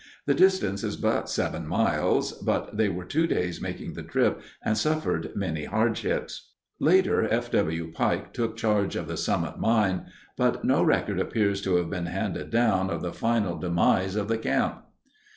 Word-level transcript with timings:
The 0.25 0.33
distance 0.33 0.83
is 0.83 0.95
but 0.97 1.29
seven 1.29 1.67
miles, 1.67 2.31
but 2.31 2.75
they 2.75 2.89
were 2.89 3.05
two 3.05 3.27
days 3.27 3.61
making 3.61 3.93
the 3.93 4.01
trip 4.01 4.41
and 4.65 4.75
suffered 4.75 5.29
many 5.35 5.65
hardships." 5.65 6.53
Later 6.79 7.31
F. 7.31 7.51
W. 7.51 7.91
Pike 7.93 8.33
took 8.33 8.57
charge 8.57 8.95
of 8.95 9.07
the 9.07 9.15
Summit 9.15 9.59
Mine, 9.59 10.07
but 10.37 10.65
no 10.65 10.81
record 10.81 11.19
appears 11.19 11.61
to 11.61 11.75
have 11.75 11.91
been 11.91 12.07
handed 12.07 12.49
down 12.49 12.89
of 12.89 13.03
the 13.03 13.13
final 13.13 13.59
demise 13.59 14.15
of 14.15 14.27
the 14.27 14.39
camp. 14.39 14.83